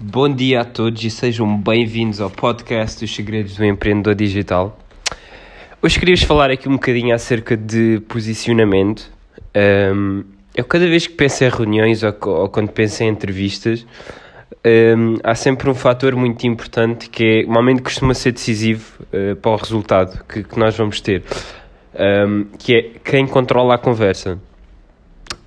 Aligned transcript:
Bom 0.00 0.32
dia 0.32 0.60
a 0.60 0.64
todos 0.64 1.02
e 1.02 1.10
sejam 1.10 1.60
bem-vindos 1.60 2.20
ao 2.20 2.30
podcast 2.30 3.00
dos 3.00 3.12
segredos 3.12 3.56
do 3.56 3.64
empreendedor 3.64 4.14
digital. 4.14 4.78
Hoje 5.82 5.98
queria-vos 5.98 6.22
falar 6.22 6.52
aqui 6.52 6.68
um 6.68 6.74
bocadinho 6.74 7.12
acerca 7.12 7.56
de 7.56 8.00
posicionamento. 8.06 9.10
Um, 9.56 10.22
eu 10.54 10.64
cada 10.64 10.86
vez 10.86 11.08
que 11.08 11.14
penso 11.14 11.42
em 11.42 11.48
reuniões 11.48 12.04
ou, 12.04 12.14
ou 12.26 12.48
quando 12.48 12.70
penso 12.70 13.02
em 13.02 13.08
entrevistas, 13.08 13.84
um, 14.64 15.16
há 15.24 15.34
sempre 15.34 15.68
um 15.68 15.74
fator 15.74 16.14
muito 16.14 16.46
importante 16.46 17.10
que 17.10 17.24
é, 17.24 17.42
normalmente 17.42 17.82
costuma 17.82 18.14
ser 18.14 18.30
decisivo 18.30 19.02
uh, 19.12 19.34
para 19.34 19.50
o 19.50 19.56
resultado 19.56 20.24
que, 20.26 20.44
que 20.44 20.60
nós 20.60 20.76
vamos 20.76 21.00
ter, 21.00 21.24
um, 22.24 22.44
que 22.56 22.76
é 22.76 22.82
quem 23.04 23.26
controla 23.26 23.74
a 23.74 23.78
conversa. 23.78 24.38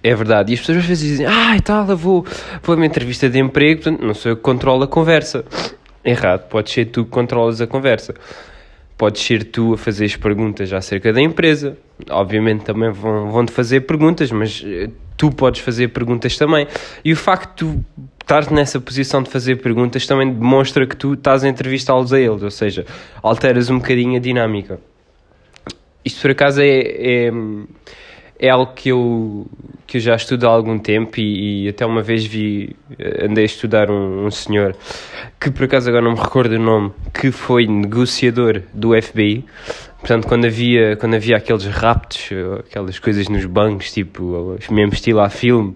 É 0.04 0.15
verdade. 0.15 0.52
E 0.52 0.54
as 0.55 0.59
pessoas 0.59 0.79
às 0.79 0.86
vezes 0.86 1.07
dizem, 1.07 1.25
ah, 1.25 1.55
e 1.55 1.61
tal, 1.61 1.88
eu 1.88 1.97
vou, 1.97 2.25
vou 2.63 2.73
a 2.73 2.75
uma 2.75 2.86
entrevista 2.86 3.29
de 3.29 3.39
emprego, 3.39 3.81
portanto, 3.81 4.05
não 4.05 4.13
sou 4.13 4.31
eu 4.31 4.35
que 4.35 4.41
controlo 4.41 4.84
a 4.84 4.88
conversa. 4.88 5.45
Errado, 6.03 6.48
pode 6.48 6.71
ser 6.71 6.85
tu 6.85 7.05
que 7.05 7.12
controlas 7.12 7.62
a 7.62 7.67
conversa. 7.67 8.16
Podes 8.98 9.21
ser 9.21 9.43
tu 9.43 9.73
a 9.73 9.77
fazer 9.77 10.05
as 10.05 10.16
perguntas 10.16 10.73
acerca 10.73 11.13
da 11.13 11.21
empresa. 11.21 11.77
Obviamente 12.09 12.63
também 12.63 12.91
vão, 12.91 13.31
vão 13.31 13.45
te 13.45 13.52
fazer 13.52 13.81
perguntas, 13.81 14.31
mas 14.31 14.63
eh, 14.66 14.90
tu 15.17 15.31
podes 15.31 15.62
fazer 15.62 15.90
perguntas 15.90 16.38
também. 16.38 16.68
E 17.05 17.13
o 17.13 17.15
facto 17.15 17.65
de 17.65 17.73
tu 17.73 17.85
estar 18.21 18.52
nessa 18.52 18.79
posição 18.79 19.21
de 19.21 19.29
fazer 19.29 19.57
perguntas 19.57 20.05
também 20.05 20.31
demonstra 20.31 20.85
que 20.88 20.95
tu 20.95 21.13
estás 21.13 21.43
a 21.43 21.49
entrevistá-los 21.49 22.13
a 22.13 22.20
eles, 22.20 22.43
ou 22.43 22.52
seja, 22.52 22.85
alteras 23.21 23.70
um 23.70 23.77
bocadinho 23.77 24.18
a 24.18 24.20
dinâmica. 24.20 24.79
Isto 26.05 26.21
por 26.21 26.31
acaso 26.31 26.62
é, 26.62 27.27
é 27.27 27.31
é 28.41 28.50
algo 28.50 28.73
que 28.73 28.90
eu, 28.90 29.45
que 29.86 29.98
eu 29.98 30.02
já 30.02 30.16
estudo 30.16 30.48
há 30.48 30.49
algum 30.49 30.80
tempo 30.80 31.20
e, 31.20 31.66
e 31.66 31.70
até 31.70 31.86
uma 31.86 32.02
vez 32.02 32.26
vi, 32.26 32.76
eh, 32.98 33.27
andei 33.27 33.44
a 33.44 33.45
estudar 33.45 33.91
um, 33.91 34.26
um, 34.26 34.32
senhor 34.32 34.76
que 35.40 35.52
por 35.52 35.66
acaso 35.66 35.88
agora 35.88 36.04
não 36.04 36.13
me 36.13 36.20
recordo 36.20 36.55
o 36.55 36.59
nome, 36.59 36.91
que 37.13 37.32
foi 37.32 37.68
negociador 37.68 38.63
do 38.74 38.99
FBI. 38.99 39.46
Portanto, 39.99 40.27
quando 40.27 40.46
havia, 40.46 40.98
quando 40.98 41.13
havia 41.13 41.38
aqueles 41.38 41.65
raptos, 41.68 42.30
aquelas 42.68 42.98
coisas 42.98 43.30
nos 43.30 43.46
bancos, 43.46 43.91
tipo, 43.91 44.58
mesmo 44.71 44.93
estilo 44.93 45.20
a 45.20 45.30
filme, 45.30 45.76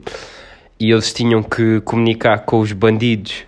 e 0.80 0.92
eles 0.92 1.14
tinham 1.14 1.44
que 1.44 1.82
comunicar 1.82 2.39
com 2.45 2.59
os 2.59 2.72
bandidos 2.72 3.45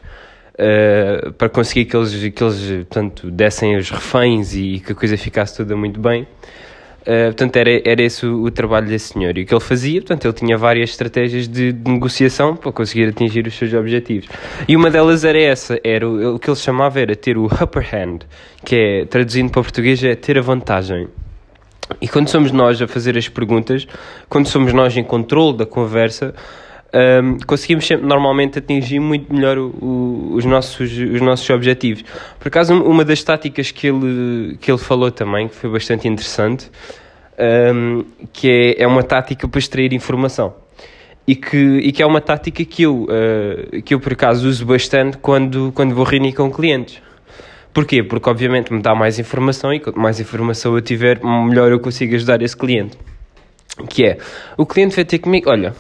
uh, 0.53 1.31
para 1.34 1.50
conseguir 1.50 1.86
que 1.86 1.97
eles, 1.97 2.13
que 2.13 2.44
eles 2.44 2.86
portanto, 2.86 3.31
dessem 3.31 3.75
os 3.75 3.89
reféns 3.89 4.53
e 4.53 4.80
que 4.80 4.91
a 4.91 4.95
coisa 4.95 5.17
ficasse 5.17 5.58
toda 5.58 5.75
muito 5.75 6.00
bem. 6.00 6.28
Uh, 7.08 7.27
portanto, 7.27 7.55
era, 7.55 7.81
era 7.86 8.03
esse 8.03 8.25
o, 8.25 8.44
o, 8.44 8.52
trabalho 8.52 8.86
desse 8.86 9.13
senhor. 9.13 9.38
E 9.38 9.44
o 9.44 9.45
que 9.45 9.53
ele 9.53 9.61
fazia, 9.61 10.02
portanto, 10.02 10.25
ele 10.25 10.33
tinha 10.33 10.58
várias 10.58 10.89
estratégias 10.89 11.47
de, 11.47 11.72
de, 11.72 11.89
negociação 11.89 12.53
para 12.53 12.69
conseguir 12.69 13.08
atingir 13.08 13.47
os 13.47 13.58
seus 13.58 13.73
objetivos. 13.73 14.27
E 14.67 14.75
uma 14.75 14.91
delas 14.91 15.23
era 15.23 15.41
essa, 15.41 15.80
era 15.85 16.05
o, 16.05 16.35
o 16.35 16.39
que 16.39 16.50
ele 16.50 16.58
chamava 16.58 17.00
era 17.00 17.16
ter 17.16 17.38
o 17.38 17.45
upper 17.45 17.95
hand, 17.95 18.19
que 18.66 18.75
é, 18.75 19.05
traduzindo 19.05 19.50
para 19.50 19.61
português, 19.61 20.03
é 20.03 20.16
ter 20.16 20.38
a 20.38 20.41
vantagem. 20.41 21.08
E 22.02 22.09
quando 22.09 22.28
somos 22.28 22.52
nós 22.52 22.81
a 22.81 22.88
fazer 22.89 23.17
as 23.17 23.30
perguntas, 23.30 23.88
quando 24.28 24.47
somos 24.47 24.73
nós 24.73 24.97
em 24.97 25.03
controle 25.03 25.55
da 25.55 25.66
conversa, 25.66 26.35
um, 26.93 27.38
conseguimos 27.45 27.85
sempre, 27.85 28.05
normalmente 28.05 28.59
atingir 28.59 28.99
muito 28.99 29.33
melhor 29.33 29.57
o, 29.57 29.67
o, 29.81 30.33
os, 30.35 30.45
nossos, 30.45 30.91
os 30.91 31.21
nossos 31.21 31.49
objetivos. 31.49 32.03
Por 32.39 32.47
acaso, 32.47 32.73
uma 32.73 33.03
das 33.03 33.21
táticas 33.23 33.71
que 33.71 33.88
ele, 33.88 34.57
que 34.59 34.71
ele 34.71 34.77
falou 34.77 35.11
também, 35.11 35.47
que 35.47 35.55
foi 35.55 35.69
bastante 35.69 36.07
interessante, 36.07 36.69
um, 37.73 38.03
que 38.31 38.49
é, 38.49 38.83
é 38.83 38.88
uma 38.88 39.03
tática 39.03 39.47
para 39.47 39.59
extrair 39.59 39.94
informação. 39.94 40.53
E 41.27 41.35
que, 41.35 41.57
e 41.57 41.91
que 41.91 42.02
é 42.02 42.05
uma 42.05 42.21
tática 42.21 42.63
que 42.63 42.83
eu, 42.83 43.03
uh, 43.03 43.81
que 43.81 43.94
eu, 43.94 43.99
por 43.99 44.13
acaso, 44.13 44.47
uso 44.47 44.66
bastante 44.66 45.17
quando, 45.17 45.73
quando 45.73 45.94
vou 45.94 46.05
reunir 46.05 46.31
com 46.31 46.49
clientes. 46.49 47.01
Porquê? 47.73 48.01
Porque, 48.01 48.29
obviamente, 48.29 48.72
me 48.72 48.81
dá 48.81 48.95
mais 48.95 49.19
informação 49.19 49.73
e 49.73 49.79
quanto 49.81 49.99
mais 49.99 50.22
informação 50.22 50.73
eu 50.73 50.81
tiver, 50.81 51.19
melhor 51.22 51.69
eu 51.69 51.81
consigo 51.81 52.16
ajudar 52.16 52.41
esse 52.41 52.56
cliente 52.56 52.97
que 53.85 54.06
é, 54.06 54.17
o 54.57 54.66
cliente 54.66 54.95
vai 54.95 55.06
ter 55.06 55.19
comigo, 55.19 55.50
olha, 55.50 55.75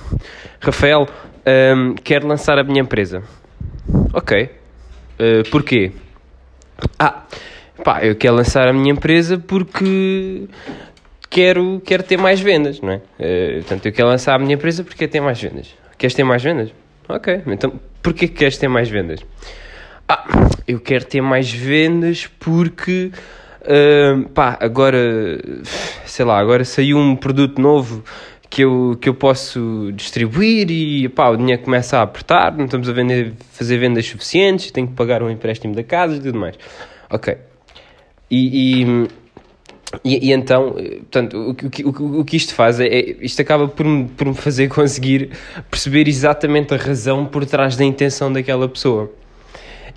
Rafael, 0.59 1.07
um, 1.47 1.95
quero 1.95 2.27
lançar 2.27 2.57
a 2.57 2.63
minha 2.63 2.81
empresa. 2.81 3.21
Ok. 4.13 4.49
Uh, 5.19 5.49
porquê? 5.49 5.91
Ah, 6.99 7.23
pá, 7.83 8.03
eu 8.03 8.15
quero 8.15 8.35
lançar 8.35 8.67
a 8.67 8.73
minha 8.73 8.91
empresa 8.91 9.37
porque 9.37 10.47
quero, 11.29 11.81
quero 11.85 12.03
ter 12.03 12.17
mais 12.17 12.39
vendas, 12.39 12.81
não 12.81 12.91
é? 12.91 12.97
Uh, 12.97 13.55
portanto, 13.59 13.85
eu 13.85 13.91
quero 13.91 14.07
lançar 14.07 14.35
a 14.35 14.39
minha 14.39 14.55
empresa 14.55 14.83
porque 14.83 14.99
quero 14.99 15.11
ter 15.11 15.21
mais 15.21 15.41
vendas. 15.41 15.73
Queres 15.97 16.13
ter 16.13 16.23
mais 16.23 16.43
vendas? 16.43 16.71
Ok, 17.09 17.41
então 17.47 17.79
porquê 18.03 18.27
que 18.27 18.35
queres 18.35 18.57
ter 18.57 18.67
mais 18.67 18.89
vendas? 18.89 19.21
Ah, 20.07 20.25
eu 20.67 20.79
quero 20.79 21.05
ter 21.05 21.21
mais 21.21 21.51
vendas 21.51 22.27
porque 22.39 23.11
Uh, 23.67 24.29
pá, 24.29 24.57
agora, 24.61 24.97
sei 26.05 26.23
lá, 26.23 26.39
agora 26.39 26.63
saiu 26.63 26.97
um 26.97 27.17
produto 27.17 27.61
novo 27.61 28.01
que 28.49 28.63
eu, 28.63 28.97
que 28.99 29.09
eu 29.09 29.13
posso 29.13 29.91
distribuir 29.93 30.69
e 30.71 31.09
pá, 31.09 31.29
o 31.29 31.37
dinheiro 31.37 31.61
começa 31.61 31.97
a 31.97 32.01
apertar, 32.01 32.55
não 32.55 32.65
estamos 32.65 32.89
a 32.89 32.93
vender, 32.93 33.33
fazer 33.51 33.77
vendas 33.77 34.05
suficientes, 34.05 34.71
tenho 34.71 34.87
que 34.87 34.93
pagar 34.93 35.21
um 35.21 35.29
empréstimo 35.29 35.75
da 35.75 35.83
casa 35.83 36.15
e 36.15 36.19
tudo 36.19 36.39
mais. 36.39 36.55
Ok. 37.09 37.37
E, 38.29 38.81
e, 38.81 39.07
e, 40.03 40.29
e 40.29 40.31
então, 40.33 40.73
portanto, 40.73 41.37
o, 41.37 41.51
o, 41.89 42.19
o, 42.19 42.25
que 42.25 42.35
isto 42.35 42.53
faz 42.53 42.79
é, 42.79 42.87
é, 42.87 43.15
isto 43.21 43.41
acaba 43.41 43.67
por 43.67 43.85
me, 43.85 44.05
por 44.05 44.27
me 44.27 44.33
fazer 44.33 44.67
conseguir 44.69 45.31
perceber 45.69 46.07
exatamente 46.07 46.73
a 46.73 46.77
razão 46.77 47.25
por 47.25 47.45
trás 47.45 47.75
da 47.75 47.83
intenção 47.83 48.31
daquela 48.31 48.67
pessoa. 48.67 49.11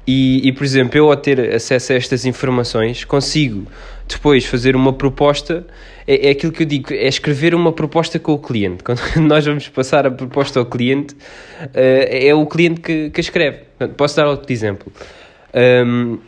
E, 0.06 0.48
e, 0.48 0.52
por 0.52 0.64
exemplo, 0.64 0.98
eu 0.98 1.10
ao 1.10 1.16
ter 1.16 1.54
acesso 1.54 1.92
a 1.92 1.96
estas 1.96 2.24
informações 2.24 3.04
consigo 3.04 3.66
depois 4.08 4.44
fazer 4.44 4.74
uma 4.74 4.92
proposta. 4.92 5.64
É, 6.06 6.28
é 6.28 6.30
aquilo 6.30 6.52
que 6.52 6.62
eu 6.62 6.66
digo, 6.66 6.92
é 6.92 7.06
escrever 7.06 7.54
uma 7.54 7.72
proposta 7.72 8.18
com 8.18 8.32
o 8.32 8.38
cliente. 8.38 8.82
Quando 8.84 8.98
nós 9.26 9.44
vamos 9.44 9.68
passar 9.68 10.06
a 10.06 10.10
proposta 10.10 10.58
ao 10.58 10.66
cliente, 10.66 11.14
uh, 11.14 11.68
é 11.74 12.34
o 12.34 12.46
cliente 12.46 12.80
que, 12.80 13.10
que 13.10 13.20
escreve. 13.20 13.60
Posso 13.96 14.16
dar 14.16 14.26
outro 14.26 14.52
exemplo. 14.52 14.92
Um, 15.54 16.18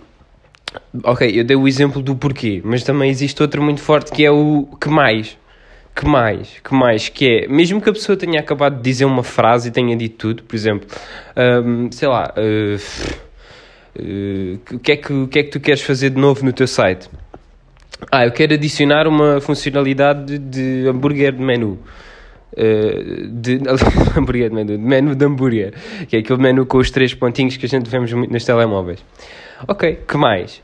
ok, 1.05 1.29
eu 1.39 1.45
dei 1.45 1.57
o 1.57 1.67
exemplo 1.67 2.03
do 2.03 2.15
porquê, 2.17 2.61
mas 2.65 2.83
também 2.83 3.11
existe 3.11 3.41
outro 3.43 3.63
muito 3.63 3.81
forte 3.81 4.13
que 4.13 4.25
é 4.25 4.31
o 4.31 4.67
que 4.81 4.89
mais. 4.89 5.37
Que 5.95 6.07
mais? 6.07 6.59
Que 6.65 6.75
mais? 6.75 7.09
Que 7.11 7.27
é, 7.27 7.49
mesmo 7.49 7.79
que 7.79 7.91
a 7.91 7.93
pessoa 7.93 8.17
tenha 8.17 8.41
acabado 8.41 8.77
de 8.77 8.83
dizer 8.83 9.05
uma 9.05 9.23
frase 9.23 9.69
e 9.69 9.71
tenha 9.71 9.95
dito 9.95 10.17
tudo, 10.17 10.43
por 10.43 10.57
exemplo, 10.57 10.89
um, 11.37 11.93
sei 11.93 12.09
lá. 12.09 12.33
Uh, 12.37 13.32
o, 13.95 14.79
que 14.79 14.93
é 14.93 14.97
que, 14.97 15.13
o 15.13 15.29
que 15.29 15.39
é 15.39 15.43
que 15.43 15.51
tu 15.51 15.61
queres 15.61 15.83
fazer 15.83 16.11
de 16.11 16.21
novo 16.21 16.45
no 16.45 16.53
teu 16.53 16.67
site? 16.67 17.09
Ah, 18.11 18.25
eu 18.25 18.33
quero 18.33 18.55
adicionar 18.55 19.07
uma 19.07 19.41
funcionalidade 19.41 20.39
de 20.39 20.87
hambúrguer 20.89 21.33
de 21.33 21.43
menu. 21.43 21.79
Uh, 22.53 23.29
de 23.29 23.61
hambúrguer 24.17 24.51
de 24.51 24.55
menu, 24.55 24.77
de 24.77 24.83
menu 24.83 25.15
de 25.15 25.25
hambúrguer, 25.25 25.75
que 26.09 26.17
é 26.17 26.19
aquele 26.19 26.43
menu 26.43 26.67
com 26.67 26.79
os 26.79 26.91
três 26.91 27.15
pontinhos 27.15 27.57
que 27.57 27.65
a 27.65 27.69
gente 27.69 27.89
vemos 27.89 28.13
muito 28.13 28.33
nos 28.33 28.45
telemóveis. 28.45 29.03
Ok, 29.69 30.01
que 30.07 30.17
mais? 30.17 30.61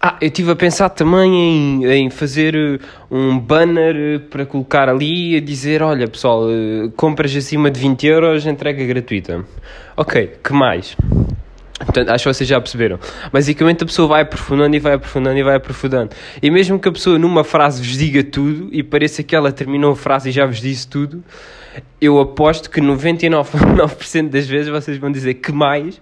Ah, 0.00 0.18
eu 0.20 0.28
estive 0.28 0.50
a 0.50 0.56
pensar 0.56 0.90
também 0.90 1.34
em, 1.34 1.86
em 1.86 2.10
fazer 2.10 2.54
eh, 2.54 2.78
um 3.10 3.38
banner 3.38 4.20
para 4.28 4.44
colocar 4.44 4.88
ali 4.88 5.36
a 5.36 5.40
dizer: 5.40 5.82
olha 5.82 6.06
pessoal, 6.06 6.42
compras 6.96 7.34
acima 7.34 7.70
de 7.70 7.80
20 7.80 8.06
euros, 8.06 8.46
entrega 8.46 8.84
gratuita. 8.84 9.44
Ok, 9.96 10.32
que 10.44 10.52
mais? 10.52 10.96
Portanto, 11.78 12.08
acho 12.10 12.24
que 12.24 12.34
vocês 12.34 12.48
já 12.48 12.60
perceberam. 12.60 12.98
Basicamente 13.30 13.84
a 13.84 13.86
pessoa 13.86 14.08
vai 14.08 14.22
aprofundando 14.22 14.74
e 14.74 14.78
vai 14.78 14.94
aprofundando 14.94 15.38
e 15.38 15.42
vai 15.42 15.56
aprofundando. 15.56 16.10
E 16.42 16.50
mesmo 16.50 16.78
que 16.78 16.88
a 16.88 16.92
pessoa 16.92 17.18
numa 17.18 17.44
frase 17.44 17.82
vos 17.82 17.98
diga 17.98 18.24
tudo 18.24 18.68
e 18.72 18.82
pareça 18.82 19.22
que 19.22 19.36
ela 19.36 19.52
terminou 19.52 19.92
a 19.92 19.96
frase 19.96 20.30
e 20.30 20.32
já 20.32 20.46
vos 20.46 20.60
disse 20.60 20.88
tudo, 20.88 21.22
eu 22.00 22.18
aposto 22.18 22.70
que 22.70 22.80
99% 22.80 24.28
das 24.30 24.46
vezes 24.46 24.68
vocês 24.68 24.96
vão 24.96 25.10
dizer 25.10 25.34
que 25.34 25.52
mais. 25.52 26.00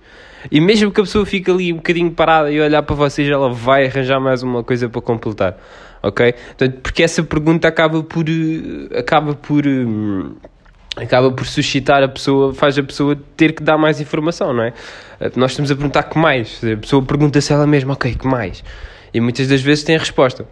E 0.51 0.61
mesmo 0.61 0.91
que 0.91 1.01
a 1.01 1.05
pessoa 1.05 1.25
fique 1.25 1.51
ali 1.51 1.73
um 1.73 1.77
bocadinho 1.77 2.11
parada 2.11 2.51
e 2.51 2.61
olhar 2.61 2.83
para 2.83 2.95
vocês, 2.95 3.29
ela 3.29 3.51
vai 3.51 3.87
arranjar 3.87 4.21
mais 4.21 4.43
uma 4.43 4.63
coisa 4.63 4.89
para 4.89 5.01
completar. 5.01 5.57
Ok? 6.03 6.33
Portanto, 6.33 6.81
porque 6.83 7.03
essa 7.03 7.23
pergunta 7.23 7.67
acaba 7.67 8.03
por. 8.03 8.27
Eh, 8.29 8.99
acaba 8.99 9.35
por. 9.35 9.67
Hum, 9.67 10.37
acaba 10.97 11.31
por 11.31 11.47
suscitar 11.47 12.03
a 12.03 12.09
pessoa, 12.09 12.55
faz 12.55 12.79
a 12.79 12.83
pessoa 12.83 13.17
ter 13.37 13.53
que 13.53 13.63
dar 13.63 13.77
mais 13.77 14.01
informação, 14.01 14.53
não 14.53 14.65
é? 14.65 14.73
Eh, 15.21 15.31
nós 15.37 15.53
estamos 15.53 15.71
a 15.71 15.75
perguntar 15.75 16.05
que 16.05 16.19
mais, 16.19 16.61
a 16.65 16.77
pessoa 16.77 17.03
pergunta-se 17.03 17.53
ela 17.53 17.67
mesma, 17.67 17.95
ok, 17.95 18.15
que 18.15 18.27
mais? 18.27 18.63
E 19.13 19.21
muitas 19.21 19.49
das 19.49 19.61
vezes 19.61 19.85
tem 19.85 19.97
a 19.97 19.99
resposta. 19.99 20.47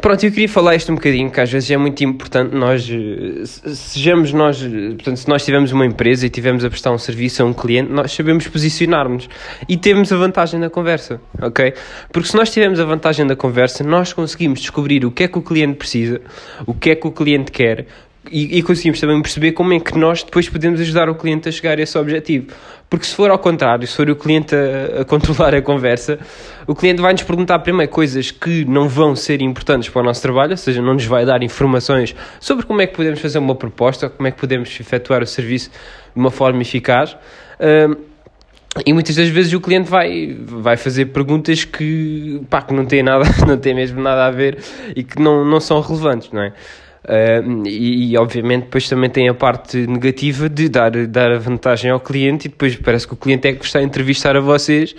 Pronto, 0.00 0.24
eu 0.24 0.30
queria 0.30 0.48
falar 0.48 0.76
isto 0.76 0.90
um 0.90 0.94
bocadinho, 0.94 1.30
que 1.30 1.38
às 1.38 1.52
vezes 1.52 1.70
é 1.70 1.76
muito 1.76 2.02
importante 2.02 2.56
nós, 2.56 2.88
eh, 2.90 3.44
sejamos 3.44 4.32
nós, 4.32 4.62
portanto, 4.62 5.16
se 5.16 5.28
nós 5.28 5.44
tivermos 5.44 5.72
uma 5.72 5.84
empresa 5.84 6.26
e 6.26 6.30
tivermos 6.30 6.64
a 6.64 6.70
prestar 6.70 6.90
um 6.90 6.98
serviço 6.98 7.42
a 7.42 7.46
um 7.46 7.52
cliente, 7.52 7.92
nós 7.92 8.10
sabemos 8.10 8.48
posicionar-nos 8.48 9.28
e 9.68 9.76
temos 9.76 10.10
a 10.10 10.16
vantagem 10.16 10.58
na 10.58 10.70
conversa, 10.70 11.20
ok? 11.40 11.74
Porque 12.10 12.28
se 12.28 12.36
nós 12.36 12.50
tivermos 12.50 12.80
a 12.80 12.84
vantagem 12.84 13.26
da 13.26 13.36
conversa, 13.36 13.84
nós 13.84 14.12
conseguimos 14.12 14.60
descobrir 14.60 15.04
o 15.04 15.10
que 15.10 15.24
é 15.24 15.28
que 15.28 15.38
o 15.38 15.42
cliente 15.42 15.74
precisa, 15.74 16.20
o 16.66 16.72
que 16.72 16.90
é 16.90 16.94
que 16.94 17.06
o 17.06 17.12
cliente 17.12 17.52
quer, 17.52 17.86
e, 18.30 18.58
e, 18.58 18.62
conseguimos 18.62 19.00
também 19.00 19.20
perceber 19.22 19.52
como 19.52 19.72
é 19.72 19.80
que 19.80 19.96
nós 19.96 20.22
depois 20.22 20.48
podemos 20.48 20.80
ajudar 20.80 21.08
o 21.08 21.14
cliente 21.14 21.48
a 21.48 21.52
chegar 21.52 21.78
a 21.78 21.82
esse 21.82 21.96
objetivo. 21.96 22.48
Porque 22.88 23.06
se 23.06 23.14
for 23.14 23.30
ao 23.30 23.38
contrário, 23.38 23.86
se 23.86 23.96
for 23.96 24.10
o 24.10 24.16
cliente 24.16 24.54
a, 24.54 25.00
a 25.00 25.04
controlar 25.04 25.54
a 25.54 25.62
conversa, 25.62 26.18
o 26.66 26.74
cliente 26.74 27.00
vai 27.00 27.12
nos 27.12 27.22
perguntar 27.22 27.60
primeiro 27.60 27.90
coisas 27.90 28.30
que 28.30 28.64
não 28.66 28.88
vão 28.88 29.16
ser 29.16 29.40
importantes 29.40 29.88
para 29.88 30.02
o 30.02 30.04
nosso 30.04 30.20
trabalho, 30.20 30.50
ou 30.50 30.56
seja, 30.56 30.82
não 30.82 30.94
nos 30.94 31.06
vai 31.06 31.24
dar 31.24 31.42
informações 31.42 32.14
sobre 32.38 32.66
como 32.66 32.82
é 32.82 32.86
que 32.86 32.94
podemos 32.94 33.20
fazer 33.20 33.38
uma 33.38 33.54
proposta, 33.54 34.10
como 34.10 34.28
é 34.28 34.30
que 34.30 34.38
podemos 34.38 34.78
efetuar 34.78 35.22
o 35.22 35.26
serviço 35.26 35.70
de 35.70 36.20
uma 36.20 36.30
forma 36.30 36.60
eficaz. 36.60 37.16
Um, 37.58 38.10
e 38.86 38.92
muitas 38.92 39.16
das 39.16 39.28
vezes 39.28 39.52
o 39.52 39.60
cliente 39.60 39.90
vai, 39.90 40.36
vai 40.40 40.76
fazer 40.76 41.06
perguntas 41.06 41.64
que, 41.64 42.40
pá, 42.48 42.62
que 42.62 42.72
não 42.72 42.84
têm 42.84 43.02
nada, 43.02 43.24
não 43.46 43.56
têm 43.56 43.74
mesmo 43.74 44.00
nada 44.00 44.26
a 44.26 44.30
ver 44.30 44.58
e 44.94 45.02
que 45.02 45.20
não, 45.20 45.44
não 45.44 45.58
são 45.58 45.80
relevantes, 45.80 46.30
não 46.30 46.42
é? 46.42 46.52
Uh, 47.02 47.66
e, 47.66 48.12
e, 48.12 48.18
obviamente 48.18 48.64
depois 48.64 48.86
também 48.86 49.08
tem 49.08 49.26
a 49.26 49.32
parte 49.32 49.86
negativa 49.86 50.50
de 50.50 50.68
dar, 50.68 50.90
dar 51.06 51.32
a 51.32 51.38
vantagem 51.38 51.90
ao 51.90 51.98
cliente 51.98 52.46
e 52.46 52.50
depois 52.50 52.76
parece 52.76 53.06
que 53.06 53.14
o 53.14 53.16
cliente 53.16 53.48
é 53.48 53.54
que 53.54 53.64
está 53.64 53.78
a 53.78 53.82
entrevistar 53.82 54.36
a 54.36 54.40
vocês 54.40 54.94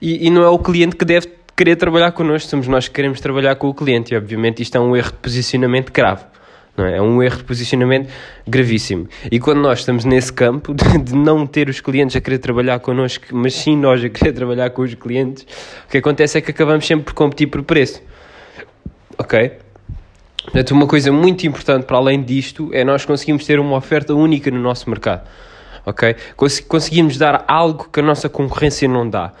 e, 0.00 0.26
e 0.26 0.30
não 0.30 0.42
é 0.42 0.48
o 0.50 0.58
cliente 0.58 0.96
que 0.96 1.04
deve 1.06 1.28
querer 1.56 1.76
trabalhar 1.76 2.12
connosco, 2.12 2.50
somos 2.50 2.68
nós 2.68 2.86
que 2.86 2.94
queremos 2.94 3.20
trabalhar 3.20 3.56
com 3.56 3.68
o 3.68 3.74
cliente 3.74 4.12
e 4.12 4.16
obviamente 4.18 4.62
isto 4.62 4.76
é 4.76 4.80
um 4.80 4.94
erro 4.94 5.10
de 5.10 5.16
posicionamento 5.16 5.90
grave. 5.90 6.24
Não 6.76 6.84
é? 6.84 6.98
é 6.98 7.00
um 7.02 7.22
erro 7.22 7.38
de 7.38 7.44
posicionamento 7.44 8.12
gravíssimo. 8.46 9.08
E 9.32 9.40
quando 9.40 9.62
nós 9.62 9.78
estamos 9.78 10.04
nesse 10.04 10.30
campo 10.30 10.74
de, 10.74 10.98
de, 10.98 11.16
não 11.16 11.46
ter 11.46 11.70
os 11.70 11.80
clientes 11.80 12.14
a 12.14 12.20
querer 12.20 12.38
trabalhar 12.38 12.78
connosco, 12.80 13.24
mas 13.32 13.54
sim 13.54 13.74
nós 13.74 14.04
a 14.04 14.10
querer 14.10 14.34
trabalhar 14.34 14.68
com 14.68 14.82
os 14.82 14.92
clientes, 14.94 15.46
o 15.86 15.90
que 15.90 15.96
acontece 15.96 16.36
é 16.36 16.42
que 16.42 16.50
acabamos 16.50 16.86
sempre 16.86 17.06
por 17.06 17.14
competir 17.14 17.46
por 17.46 17.62
preço. 17.62 18.02
Ok? 19.16 19.65
Portanto, 20.56 20.70
uma 20.70 20.86
coisa 20.86 21.12
muito 21.12 21.46
importante 21.46 21.84
para 21.84 21.98
além 21.98 22.22
disto 22.22 22.70
é 22.72 22.82
nós 22.82 23.04
conseguimos 23.04 23.44
ter 23.44 23.60
uma 23.60 23.76
oferta 23.76 24.14
única 24.14 24.50
no 24.50 24.58
nosso 24.58 24.88
mercado. 24.88 25.28
Ok? 25.84 26.16
Conseguimos 26.66 27.18
dar 27.18 27.44
algo 27.46 27.90
que 27.92 28.00
a 28.00 28.02
nossa 28.02 28.26
concorrência 28.26 28.88
não 28.88 29.06
dá. 29.06 29.34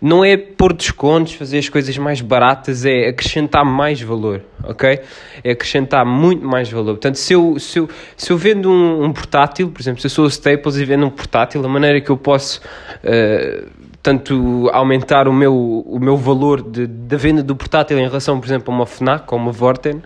Não 0.00 0.24
é 0.24 0.34
pôr 0.34 0.72
descontos, 0.72 1.34
fazer 1.34 1.58
as 1.58 1.68
coisas 1.68 1.98
mais 1.98 2.22
baratas, 2.22 2.86
é 2.86 3.08
acrescentar 3.08 3.66
mais 3.66 4.00
valor, 4.00 4.40
ok? 4.64 5.00
É 5.44 5.50
acrescentar 5.50 6.06
muito 6.06 6.42
mais 6.46 6.70
valor. 6.70 6.92
Portanto, 6.92 7.16
se 7.16 7.34
eu, 7.34 7.58
se 7.58 7.78
eu, 7.78 7.90
se 8.16 8.32
eu 8.32 8.38
vendo 8.38 8.70
um, 8.70 9.04
um 9.04 9.12
portátil, 9.12 9.68
por 9.68 9.82
exemplo, 9.82 10.00
se 10.00 10.06
eu 10.06 10.10
sou 10.10 10.24
a 10.24 10.28
Staples 10.28 10.76
e 10.76 10.86
vendo 10.86 11.04
um 11.04 11.10
portátil, 11.10 11.62
a 11.62 11.68
maneira 11.68 12.00
que 12.00 12.08
eu 12.08 12.16
posso 12.16 12.62
uh, 13.04 13.68
tanto 14.02 14.68
aumentar 14.72 15.28
o 15.28 15.32
meu, 15.32 15.54
o 15.54 15.98
meu 16.00 16.16
valor 16.16 16.60
de, 16.60 16.86
da 16.86 17.16
venda 17.16 17.42
do 17.42 17.54
portátil 17.54 17.98
em 17.98 18.06
relação, 18.06 18.40
por 18.40 18.46
exemplo, 18.46 18.72
a 18.72 18.76
uma 18.76 18.86
FNAC 18.86 19.32
ou 19.32 19.38
uma 19.38 19.52
Vorten, 19.52 20.02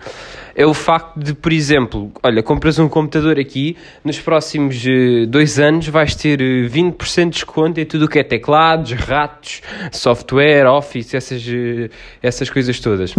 é 0.55 0.65
o 0.65 0.73
facto 0.73 1.19
de, 1.19 1.33
por 1.33 1.51
exemplo, 1.51 2.11
olha, 2.23 2.43
compras 2.43 2.77
um 2.77 2.87
computador 2.87 3.39
aqui, 3.39 3.75
nos 4.03 4.19
próximos 4.19 4.83
uh, 4.85 5.25
dois 5.27 5.59
anos 5.59 5.87
vais 5.87 6.15
ter 6.15 6.39
20% 6.39 7.17
eh, 7.17 7.23
de 7.25 7.29
desconto 7.31 7.79
em 7.79 7.85
tudo 7.85 8.05
o 8.05 8.07
que 8.07 8.19
é 8.19 8.23
teclados, 8.23 8.91
ratos, 8.91 9.61
software, 9.91 10.67
office, 10.67 11.13
essas, 11.15 11.45
uh, 11.47 11.89
essas 12.21 12.49
coisas 12.49 12.79
todas. 12.79 13.13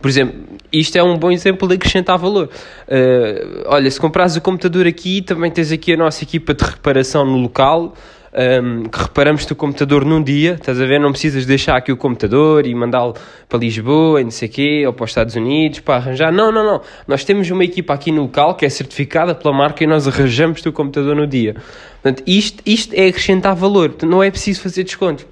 Por 0.00 0.08
exemplo, 0.08 0.34
isto 0.72 0.96
é 0.98 1.02
um 1.02 1.16
bom 1.16 1.30
exemplo 1.30 1.66
de 1.66 1.76
acrescentar 1.76 2.18
valor. 2.18 2.50
Uh, 2.88 3.62
olha, 3.66 3.90
se 3.90 4.00
comprares 4.00 4.36
o 4.36 4.40
computador 4.40 4.86
aqui, 4.86 5.22
também 5.22 5.50
tens 5.50 5.72
aqui 5.72 5.94
a 5.94 5.96
nossa 5.96 6.22
equipa 6.24 6.54
de 6.54 6.64
reparação 6.64 7.24
no 7.24 7.38
local 7.38 7.94
um, 8.34 8.84
que 8.84 8.98
reparamos 8.98 9.48
o 9.48 9.54
computador 9.54 10.04
num 10.04 10.22
dia, 10.22 10.54
estás 10.54 10.80
a 10.80 10.86
ver? 10.86 10.98
Não 11.00 11.12
precisas 11.12 11.46
deixar 11.46 11.76
aqui 11.76 11.92
o 11.92 11.96
computador 11.96 12.66
e 12.66 12.74
mandá-lo 12.74 13.14
para 13.48 13.58
Lisboa 13.58 14.20
e 14.20 14.24
não 14.24 14.30
sei 14.30 14.48
quê, 14.48 14.84
ou 14.86 14.92
para 14.92 15.04
os 15.04 15.10
Estados 15.10 15.36
Unidos 15.36 15.80
para 15.80 15.96
arranjar. 15.96 16.32
Não, 16.32 16.50
não, 16.50 16.64
não. 16.64 16.80
Nós 17.06 17.24
temos 17.24 17.48
uma 17.50 17.64
equipa 17.64 17.94
aqui 17.94 18.10
no 18.10 18.22
local 18.22 18.56
que 18.56 18.66
é 18.66 18.68
certificada 18.68 19.34
pela 19.34 19.54
marca 19.54 19.84
e 19.84 19.86
nós 19.86 20.08
arranjamos 20.08 20.64
o 20.66 20.72
computador 20.72 21.14
no 21.14 21.26
dia. 21.26 21.54
Portanto, 22.02 22.22
isto, 22.26 22.62
isto 22.66 22.92
é 22.94 23.06
acrescentar 23.06 23.54
valor, 23.54 23.94
não 24.02 24.22
é 24.22 24.30
preciso 24.30 24.60
fazer 24.60 24.84
desconto. 24.84 25.26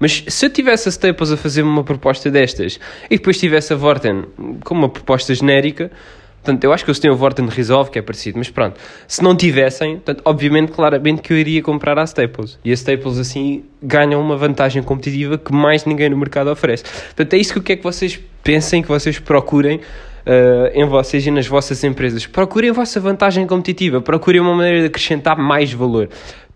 Mas 0.00 0.24
se 0.28 0.46
eu 0.46 0.50
tivesse 0.50 0.88
a 0.88 0.90
Staples 0.90 1.32
a 1.32 1.36
fazer 1.36 1.62
uma 1.62 1.82
proposta 1.84 2.30
destas 2.30 2.78
e 3.10 3.16
depois 3.16 3.38
tivesse 3.38 3.72
a 3.72 3.76
Vorten 3.76 4.24
com 4.64 4.74
uma 4.74 4.88
proposta 4.88 5.34
genérica, 5.34 5.90
Portanto, 6.48 6.64
eu 6.64 6.72
acho 6.72 6.82
que 6.82 6.90
eles 6.90 6.98
têm 6.98 7.10
o 7.10 7.14
Vorten 7.14 7.46
Resolve, 7.46 7.90
que 7.90 7.98
é 7.98 8.02
parecido, 8.02 8.38
mas 8.38 8.48
pronto. 8.48 8.80
Se 9.06 9.22
não 9.22 9.36
tivessem, 9.36 9.96
portanto, 9.96 10.22
obviamente, 10.24 10.72
claramente 10.72 11.20
que 11.20 11.30
eu 11.30 11.36
iria 11.36 11.60
comprar 11.60 11.98
a 11.98 12.04
Staples. 12.04 12.58
E 12.64 12.70
a 12.70 12.74
Staples, 12.74 13.18
assim, 13.18 13.64
ganham 13.82 14.18
uma 14.18 14.34
vantagem 14.34 14.82
competitiva 14.82 15.36
que 15.36 15.52
mais 15.52 15.84
ninguém 15.84 16.08
no 16.08 16.16
mercado 16.16 16.50
oferece. 16.50 16.84
Portanto, 16.84 17.34
é 17.34 17.36
isso 17.36 17.52
que 17.52 17.58
eu 17.58 17.62
quero 17.62 17.78
que 17.80 17.84
vocês 17.84 18.18
pensem, 18.42 18.80
que 18.80 18.88
vocês 18.88 19.18
procurem 19.18 19.76
uh, 19.76 20.70
em 20.72 20.86
vocês 20.86 21.26
e 21.26 21.30
nas 21.30 21.46
vossas 21.46 21.84
empresas. 21.84 22.24
Procurem 22.24 22.70
a 22.70 22.72
vossa 22.72 22.98
vantagem 22.98 23.46
competitiva, 23.46 24.00
procurem 24.00 24.40
uma 24.40 24.54
maneira 24.54 24.80
de 24.80 24.86
acrescentar 24.86 25.36
mais 25.36 25.70
valor. 25.70 26.08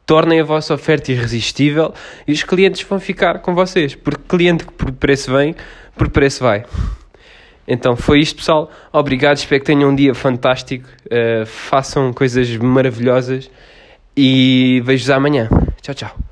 Tornem 0.07 0.41
a 0.41 0.45
vossa 0.45 0.73
oferta 0.73 1.13
irresistível 1.13 1.93
e 2.27 2.33
os 2.33 2.43
clientes 2.43 2.81
vão 2.81 2.99
ficar 2.99 3.41
com 3.41 3.55
vocês. 3.55 3.95
Porque 3.95 4.23
cliente 4.27 4.65
que 4.65 4.73
por 4.73 4.91
preço 4.93 5.31
vem, 5.31 5.55
por 5.95 6.09
preço 6.09 6.43
vai. 6.43 6.65
Então 7.67 7.97
foi 7.97 8.21
isto, 8.21 8.37
pessoal. 8.37 8.71
Obrigado, 8.93 9.37
espero 9.37 9.61
que 9.61 9.67
tenham 9.67 9.91
um 9.91 9.95
dia 9.95 10.15
fantástico. 10.15 10.89
Uh, 11.07 11.47
façam 11.47 12.13
coisas 12.13 12.57
maravilhosas 12.57 13.51
e 14.17 14.83
vejo-vos 14.85 15.11
amanhã. 15.11 15.49
Tchau, 15.81 15.95
tchau. 15.95 16.32